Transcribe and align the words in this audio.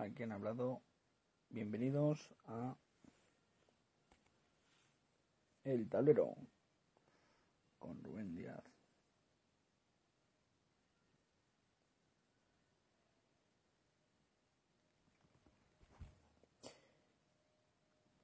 Aquí 0.00 0.22
han 0.22 0.32
hablado. 0.32 0.80
Bienvenidos 1.50 2.32
a 2.46 2.74
El 5.62 5.90
Tablero 5.90 6.36
con 7.78 8.02
Rubén 8.02 8.34
Díaz. 8.34 8.64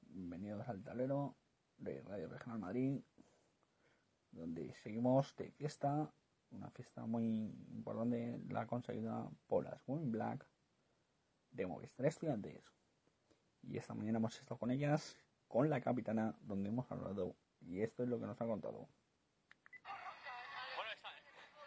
Bienvenidos 0.01 0.67
al 0.71 0.83
Tablero 0.83 1.37
de 1.77 2.01
Radio 2.01 2.31
Regional 2.31 2.59
Madrid, 2.59 3.03
donde 4.31 4.75
seguimos 4.77 5.37
de 5.37 5.51
fiesta, 5.51 6.11
una 6.53 6.71
fiesta 6.71 7.05
muy 7.05 7.55
importante, 7.75 8.41
la 8.49 8.67
conseguida 8.67 9.29
por 9.47 9.65
las 9.65 9.87
Women 9.87 10.11
Black 10.11 10.56
de 11.57 11.67
Movistar 11.67 12.05
Estudiantes. 12.07 12.63
Y 13.63 13.79
esta 13.79 13.95
mañana 13.95 14.19
hemos 14.19 14.35
estado 14.39 14.59
con 14.59 14.71
ellas, 14.71 15.17
con 15.49 15.69
la 15.71 15.81
capitana, 15.81 16.35
donde 16.43 16.69
hemos 16.69 16.91
hablado. 16.93 17.35
Y 17.61 17.83
esto 17.83 18.03
es 18.03 18.09
lo 18.09 18.21
que 18.21 18.27
nos 18.27 18.41
ha 18.41 18.45
contado. 18.47 18.87
Bueno, 20.77 20.91
está- 20.95 21.11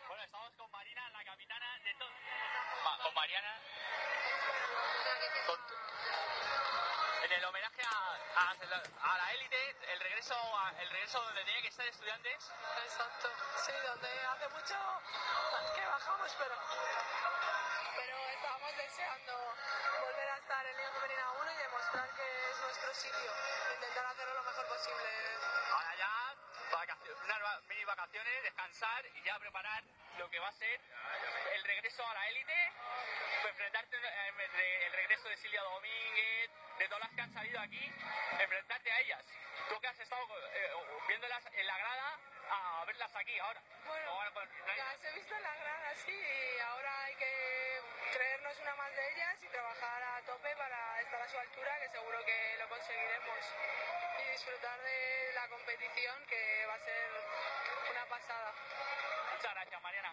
bueno, 0.08 0.24
estamos 0.24 0.54
con 0.56 0.72
Marina, 0.72 1.10
la 1.10 1.24
capitana 1.26 1.66
de 1.84 1.94
todo. 2.00 2.10
Ma- 2.86 3.04
con 3.04 3.14
Mariana. 3.16 3.54
con- 5.48 5.60
en 7.26 7.32
el 7.34 7.44
homenaje 7.46 7.82
a, 7.82 8.16
a, 8.40 8.52
a 8.52 9.18
la 9.18 9.34
élite, 9.34 9.58
el 9.94 10.00
regreso, 10.00 10.34
a- 10.36 10.72
el 10.82 10.90
regreso 10.90 11.20
donde 11.22 11.44
tenía 11.44 11.62
que 11.62 11.68
estar 11.68 11.88
estudiantes. 11.88 12.52
Exacto, 12.86 13.28
sí, 13.66 13.72
donde 13.90 14.08
hace 14.08 14.48
mucho 14.54 14.76
que 15.76 15.82
bajamos, 15.86 16.36
pero, 16.38 16.56
pero 17.96 18.18
estábamos 18.30 18.78
deseando 18.78 19.56
volver 20.02 20.30
a 20.30 20.38
estar 20.38 20.66
en 20.66 20.78
Liga 20.78 20.92
Femenina 20.92 21.32
1 21.32 21.52
y 21.52 21.58
demostrar 21.58 22.10
que 22.16 22.52
es 22.52 22.62
nuestro 22.62 22.94
sitio, 22.94 23.32
intentar 23.74 24.06
hacerlo 24.06 24.34
lo 24.34 24.44
mejor 24.44 24.68
posible. 24.68 25.10
Ahora 25.72 25.96
ya, 25.96 26.36
vacaciones, 26.72 27.24
unas 27.24 27.64
mini 27.68 27.86
vacaciones, 27.86 28.44
descansar 28.44 29.06
y 29.14 29.24
ya 29.24 29.40
preparar 29.40 29.84
lo 30.18 30.30
que 30.30 30.40
va 30.40 30.48
a 30.50 30.54
ser 30.54 30.82
el 31.54 31.64
regreso 31.64 32.08
a 32.08 32.14
la 32.14 32.28
élite, 32.30 32.72
enfrentarte 33.48 33.98
eh, 33.98 34.86
el 34.86 34.94
regreso 34.94 35.30
de 35.30 35.38
Silvia 35.38 35.62
Domínguez, 35.64 36.50
de 36.78 36.88
todas 36.88 37.00
las 37.02 37.12
que 37.12 37.22
han 37.22 37.34
salido 37.34 37.60
aquí, 37.60 37.92
enfrentarte 38.40 38.92
a 38.92 39.00
ellas. 39.00 39.26
Tú 39.70 39.80
que 39.80 39.88
has 39.88 40.00
estado 40.00 40.26
eh, 40.54 40.72
viéndolas 41.08 41.46
en 41.54 41.68
la 41.68 41.78
grada, 41.78 42.20
a 42.52 42.86
verlas 42.86 43.16
aquí 43.16 43.38
ahora. 43.40 43.62
Bueno, 43.86 44.10
Ahora 44.12 44.32
las 44.76 45.04
he 45.06 45.14
visto 45.14 45.36
en 45.36 45.44
la 45.44 45.56
grada, 45.56 45.96
sí, 45.96 46.12
y 46.12 46.60
ahora 46.60 47.04
hay 47.04 47.16
que 47.16 47.59
creernos 48.12 48.60
una 48.62 48.76
más 48.76 48.92
de 48.96 49.04
ellas 49.14 49.36
y 49.44 49.48
trabajar 49.48 50.04
a 50.04 50.22
tope 50.26 50.50
para 50.58 51.02
estar 51.02 51.22
a 51.22 51.28
su 51.30 51.38
altura, 51.38 51.72
que 51.82 51.90
seguro 51.90 52.18
que 52.26 52.58
lo 52.60 52.70
conseguiremos. 52.70 53.40
Y 54.20 54.32
disfrutar 54.32 54.80
de 54.82 55.34
la 55.34 55.48
competición, 55.50 56.16
que 56.28 56.66
va 56.68 56.74
a 56.76 56.80
ser 56.80 57.10
una 57.92 58.06
pasada. 58.10 58.54
Muchas 59.34 59.54
gracias, 59.54 59.82
Mariana. 59.82 60.12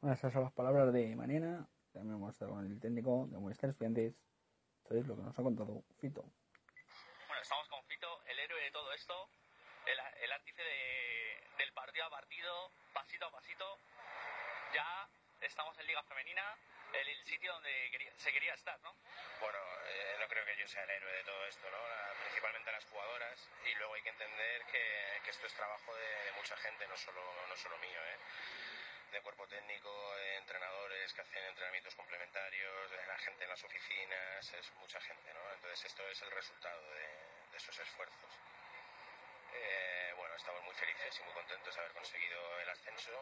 Bueno, 0.00 0.14
estas 0.14 0.32
son 0.32 0.42
las 0.44 0.52
palabras 0.52 0.92
de 0.92 1.16
Mariana. 1.16 1.66
También 1.92 2.16
hemos 2.16 2.32
estado 2.32 2.52
con 2.52 2.64
el 2.66 2.80
técnico 2.80 3.26
de 3.30 3.38
Movistar 3.38 3.70
Estudiantes. 3.70 4.14
Esto 4.82 4.94
es 4.94 5.06
lo 5.06 5.16
que 5.16 5.22
nos 5.22 5.38
ha 5.38 5.42
contado 5.42 5.82
Fito. 5.98 6.22
Bueno, 7.26 7.42
estamos 7.42 7.68
con 7.68 7.82
Fito, 7.84 8.22
el 8.26 8.38
héroe 8.38 8.62
de 8.62 8.70
todo 8.70 8.92
esto, 8.92 9.28
el, 9.86 9.98
el 10.22 10.32
artífice 10.32 10.62
de- 10.62 11.48
del 11.58 11.72
partido 11.98 12.06
a 12.06 12.10
partido, 12.10 12.70
pasito 12.94 13.26
a 13.26 13.30
pasito. 13.32 13.78
Ya 14.72 15.08
estamos 15.40 15.76
en 15.78 15.86
Liga 15.88 16.00
Femenina, 16.04 16.56
el, 16.92 17.24
sitio 17.26 17.52
donde 17.52 17.90
quería- 17.90 18.12
se 18.18 18.32
quería 18.32 18.54
estar, 18.54 18.78
¿no? 18.82 18.94
Bueno, 19.40 19.58
eh, 19.86 20.16
no 20.20 20.28
creo 20.28 20.44
que 20.44 20.56
yo 20.58 20.68
sea 20.68 20.84
el 20.84 20.90
héroe 20.90 21.12
de 21.12 21.24
todo 21.24 21.44
esto, 21.46 21.68
¿no? 21.70 21.78
Principalmente 22.22 22.70
las 22.70 22.84
jugadoras 22.84 23.48
y 23.64 23.74
luego 23.74 23.94
hay 23.94 24.02
que 24.02 24.10
entender 24.10 24.64
que, 24.66 25.20
que 25.24 25.30
esto 25.30 25.46
es 25.48 25.54
trabajo 25.54 25.94
de, 25.96 26.06
de 26.24 26.32
mucha 26.32 26.56
gente, 26.58 26.86
no 26.86 26.96
solo, 26.96 27.46
no 27.48 27.56
solo 27.56 27.76
mío, 27.78 28.00
¿eh? 28.06 28.18
De 29.10 29.20
cuerpo 29.22 29.48
técnico, 29.48 29.90
de 30.16 30.36
entrenadores 30.36 31.12
que 31.14 31.22
hacen 31.22 31.44
entrenamientos 31.46 31.96
complementarios, 31.96 32.90
de 32.92 33.06
la 33.06 33.18
gente 33.18 33.42
en 33.42 33.50
las 33.50 33.64
oficinas, 33.64 34.52
es 34.54 34.72
mucha 34.74 35.00
gente, 35.00 35.34
¿no? 35.34 35.52
Entonces 35.52 35.84
esto 35.86 36.06
es 36.08 36.22
el 36.22 36.30
resultado 36.30 36.90
de, 36.92 37.08
de 37.50 37.56
esos 37.56 37.76
esfuerzos. 37.76 38.30
Eh, 39.52 40.12
bueno, 40.16 40.34
estamos 40.36 40.62
muy 40.64 40.74
felices 40.74 41.18
y 41.18 41.22
muy 41.24 41.32
contentos 41.34 41.74
de 41.74 41.80
haber 41.80 41.92
conseguido 41.92 42.60
el 42.60 42.68
ascenso. 42.68 43.12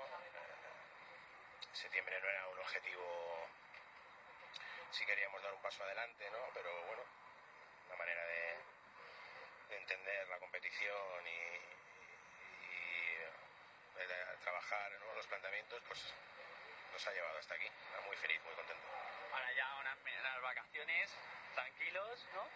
Septiembre 1.73 2.21
no 2.21 2.29
era 2.29 2.49
un 2.49 2.59
objetivo 2.59 3.49
sí 4.97 5.05
queríamos 5.05 5.43
dar 5.43 5.53
un 5.53 5.61
paso 5.61 5.83
adelante, 5.85 6.31
¿no? 6.31 6.39
Pero 6.55 6.71
bueno, 6.87 7.03
una 7.87 7.97
manera 7.97 8.25
de, 8.25 8.59
de 9.69 9.77
entender 9.77 10.29
la 10.29 10.39
competición 10.39 11.27
y, 11.27 11.41
y, 12.67 13.13
eh, 13.19 14.07
de 14.07 14.37
trabajar 14.43 14.93
¿no? 15.01 15.15
los 15.15 15.27
planteamientos, 15.27 15.83
pues 15.87 16.15
nos 16.93 17.07
ha 17.07 17.13
llevado 17.13 17.39
hasta 17.39 17.55
aquí. 17.55 17.71
Muy 18.07 18.17
feliz, 18.17 18.41
muy 18.43 18.55
contento. 18.55 18.87
Ahora 19.33 19.53
ya 19.53 19.77
unas, 19.81 19.99
unas 19.99 20.43
vacaciones, 20.43 21.11
tranquilos, 21.55 22.27
¿no? 22.33 22.49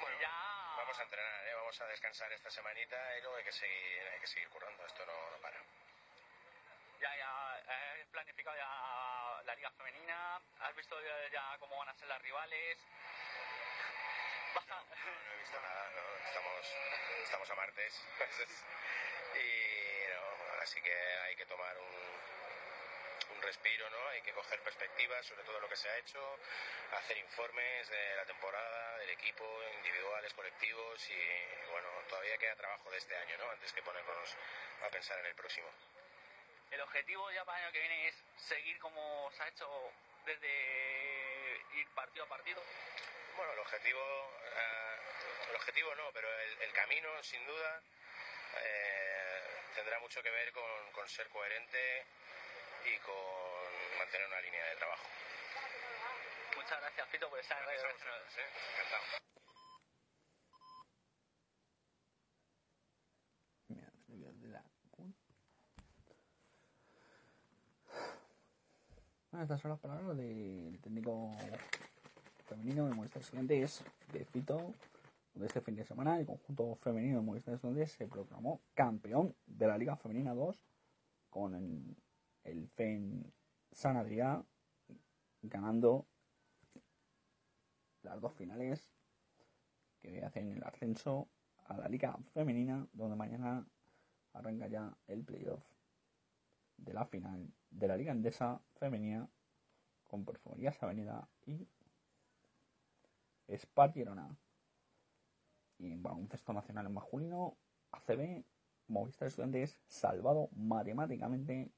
Bueno, 0.00 0.18
ya... 0.18 0.61
Vamos 0.76 0.98
a 0.98 1.02
entrenar, 1.02 1.46
¿eh? 1.48 1.54
vamos 1.54 1.80
a 1.80 1.86
descansar 1.86 2.32
esta 2.32 2.50
semanita 2.50 2.96
y 3.18 3.22
luego 3.22 3.36
hay 3.36 3.44
que 3.44 3.52
seguir, 3.52 4.08
hay 4.12 4.20
que 4.20 4.26
seguir 4.26 4.48
currando, 4.50 4.84
esto 4.86 5.04
no, 5.06 5.30
no 5.30 5.38
para. 5.38 5.58
Ya, 7.00 7.16
ya, 7.16 7.58
he 8.00 8.04
planificado 8.06 8.56
ya 8.56 9.42
la 9.44 9.54
Liga 9.54 9.70
Femenina, 9.72 10.40
has 10.60 10.74
visto 10.76 11.00
ya, 11.02 11.28
ya 11.30 11.56
cómo 11.58 11.76
van 11.78 11.88
a 11.88 11.94
ser 11.94 12.08
las 12.08 12.20
rivales. 12.22 12.78
A- 14.54 14.60
No 14.66 15.32
he 15.32 15.38
visto 15.38 15.60
nada, 15.60 15.90
¿no? 15.90 16.26
Estamos, 16.28 16.66
estamos 17.24 17.50
a 17.50 17.54
martes. 17.54 18.02
y 19.34 20.08
no, 20.12 20.62
así 20.62 20.80
que 20.82 20.94
hay 20.94 21.36
que 21.36 21.46
tomar 21.46 21.76
un, 21.78 22.31
un 23.42 23.46
respiro, 23.48 23.90
¿no? 23.90 24.08
Hay 24.08 24.22
que 24.22 24.32
coger 24.32 24.60
perspectivas 24.60 25.26
sobre 25.26 25.42
todo 25.42 25.58
lo 25.58 25.68
que 25.68 25.76
se 25.76 25.88
ha 25.88 25.98
hecho, 25.98 26.38
hacer 26.92 27.16
informes 27.18 27.88
de 27.88 28.16
la 28.16 28.24
temporada, 28.24 28.98
del 28.98 29.10
equipo, 29.10 29.44
individuales, 29.78 30.32
colectivos 30.34 31.10
y 31.10 31.70
bueno, 31.70 31.88
todavía 32.08 32.38
queda 32.38 32.54
trabajo 32.54 32.90
de 32.90 32.98
este 32.98 33.16
año, 33.16 33.36
¿no? 33.38 33.50
Antes 33.50 33.72
que 33.72 33.82
ponernos 33.82 34.36
a 34.86 34.88
pensar 34.90 35.18
en 35.18 35.26
el 35.26 35.34
próximo. 35.34 35.68
El 36.70 36.80
objetivo 36.80 37.30
ya 37.32 37.44
para 37.44 37.58
el 37.58 37.64
año 37.64 37.72
que 37.72 37.80
viene 37.80 38.08
es 38.08 38.14
seguir 38.36 38.78
como 38.78 39.30
se 39.32 39.42
ha 39.42 39.48
hecho 39.48 39.92
desde 40.24 41.60
ir 41.74 41.88
partido 41.94 42.24
a 42.24 42.28
partido. 42.28 42.62
Bueno, 43.36 43.52
el 43.54 43.58
objetivo, 43.58 44.00
eh, 44.44 44.96
el 45.50 45.56
objetivo 45.56 45.94
no, 45.96 46.12
pero 46.12 46.28
el, 46.40 46.62
el 46.62 46.72
camino, 46.72 47.22
sin 47.22 47.44
duda, 47.46 47.82
eh, 48.62 49.42
tendrá 49.74 49.98
mucho 49.98 50.22
que 50.22 50.30
ver 50.30 50.52
con, 50.52 50.92
con 50.92 51.08
ser 51.08 51.28
coherente 51.28 52.06
y 52.84 52.98
con 52.98 53.14
mantener 53.98 54.26
una 54.26 54.40
línea 54.40 54.64
de 54.66 54.76
trabajo. 54.76 55.06
Muchas 56.56 56.80
gracias, 56.80 57.08
Fito, 57.08 57.30
por 57.30 57.38
estar 57.38 57.58
en 57.60 57.66
Radio 57.66 57.82
Regional. 57.86 58.20
Sí, 58.28 58.40
encantado. 58.74 59.02
De 63.68 64.60
Bueno, 69.30 69.44
estas 69.44 69.60
son 69.60 69.70
las 69.70 69.80
palabras 69.80 70.16
del 70.16 70.78
técnico 70.82 71.32
femenino 72.48 72.86
de 72.86 72.94
Movistar 72.94 73.22
Estudiantes 73.22 73.84
de 74.12 74.24
Fito, 74.26 74.74
donde 75.32 75.46
este 75.46 75.60
fin 75.62 75.76
de 75.76 75.84
semana 75.84 76.18
el 76.18 76.26
conjunto 76.26 76.74
femenino 76.76 77.20
de 77.20 77.24
Movistar 77.24 77.54
Estudiantes 77.54 77.92
se 77.92 78.06
proclamó 78.08 78.60
campeón 78.74 79.34
de 79.46 79.66
la 79.66 79.78
Liga 79.78 79.96
Femenina 79.96 80.34
2 80.34 80.62
con 81.30 81.54
el, 81.54 81.96
el 82.44 82.68
FEN 82.68 83.32
San 83.70 83.96
Adrià 83.96 84.44
ganando 85.42 86.06
las 88.02 88.20
dos 88.20 88.32
finales 88.34 88.92
que 90.00 90.24
hacen 90.24 90.52
el 90.52 90.64
ascenso 90.64 91.28
a 91.66 91.76
la 91.76 91.88
Liga 91.88 92.18
Femenina, 92.32 92.86
donde 92.92 93.16
mañana 93.16 93.66
arranca 94.32 94.66
ya 94.66 94.96
el 95.06 95.24
playoff 95.24 95.64
de 96.76 96.92
la 96.92 97.06
final 97.06 97.52
de 97.70 97.88
la 97.88 97.96
Liga 97.96 98.12
Endesa 98.12 98.60
Femenina 98.74 99.28
con 100.04 100.24
Perfumerías 100.24 100.82
Avenida 100.82 101.28
y 101.46 101.68
Spartierona. 103.56 104.36
Y 105.78 105.92
en 105.92 106.02
baloncesto 106.02 106.52
nacional 106.52 106.86
en 106.86 106.94
masculino, 106.94 107.56
ACB, 107.92 108.44
Movistar 108.88 109.28
Estudiantes 109.28 109.80
salvado 109.86 110.48
matemáticamente 110.52 111.72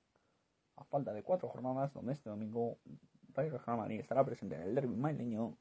a 0.77 0.85
falta 0.85 1.13
de 1.13 1.23
cuatro 1.23 1.49
jornadas, 1.49 1.93
donde 1.93 2.13
este 2.13 2.31
domingo 2.31 2.79
Rayo 3.35 3.61
Madrid 3.67 4.01
estará 4.01 4.25
presente 4.25 4.57
en 4.57 4.63
el 4.63 4.75
derby 4.75 4.97
madrileño 4.97 5.57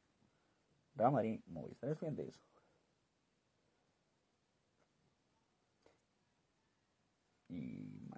Real 0.96 1.12
Madrid, 1.12 1.42
Movistar 1.48 1.90
Estudiantes. 1.90 2.42
Y 7.50 8.10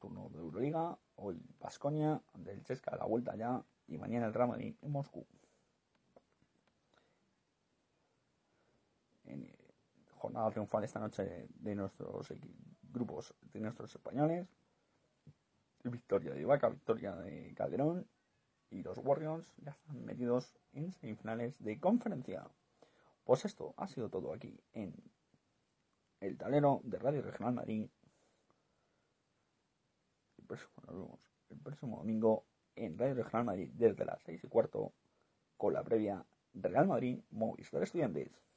turno 0.00 0.28
de 0.30 0.38
Euroliga, 0.38 0.98
hoy 1.16 1.40
Vasconia, 1.60 2.22
del 2.34 2.64
Chesca 2.64 2.92
a 2.92 2.96
la 2.96 3.04
vuelta 3.04 3.36
ya, 3.36 3.62
y 3.86 3.98
mañana 3.98 4.26
el 4.26 4.34
Real 4.34 4.48
Madrid 4.48 4.74
en 4.80 4.90
Moscú. 4.90 5.26
Eh, 9.24 9.74
jornada 10.12 10.50
triunfal 10.50 10.84
esta 10.84 10.98
noche 10.98 11.48
de 11.48 11.74
nuestros 11.74 12.32
grupos, 12.82 13.34
de 13.40 13.60
nuestros 13.60 13.94
españoles. 13.94 14.48
Victoria 15.84 16.32
de 16.32 16.40
Ivaca, 16.40 16.68
victoria 16.68 17.14
de 17.16 17.54
Calderón 17.54 18.06
y 18.70 18.82
los 18.82 18.98
Warriors 18.98 19.52
ya 19.58 19.72
están 19.72 20.04
metidos 20.04 20.54
en 20.72 20.92
semifinales 20.92 21.62
de 21.62 21.78
conferencia. 21.80 22.48
Pues 23.24 23.44
esto 23.44 23.74
ha 23.76 23.86
sido 23.86 24.08
todo 24.08 24.32
aquí 24.32 24.60
en 24.72 24.94
el 26.20 26.36
talero 26.36 26.80
de 26.84 26.98
Radio 26.98 27.22
Regional 27.22 27.54
Madrid. 27.54 27.88
El 30.38 30.46
próximo, 31.58 31.98
domingo 31.98 32.44
en 32.76 32.98
Radio 32.98 33.14
Regional 33.14 33.46
Madrid 33.46 33.70
desde 33.74 34.04
las 34.04 34.22
6 34.22 34.44
y 34.44 34.48
cuarto 34.48 34.92
con 35.56 35.72
la 35.72 35.82
previa 35.82 36.24
Real 36.54 36.86
Madrid 36.86 37.20
Movistar 37.30 37.82
Estudiantes. 37.82 38.49